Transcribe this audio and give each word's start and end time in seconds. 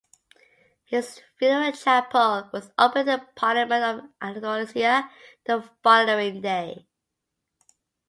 His 0.85 1.21
funeral 1.37 1.73
chapel 1.73 2.49
was 2.51 2.71
opened 2.75 3.07
in 3.07 3.19
the 3.19 3.25
Parliament 3.35 3.83
of 3.83 4.09
Andalusia 4.19 5.07
the 5.45 5.61
following 5.83 6.41
day. 6.41 6.87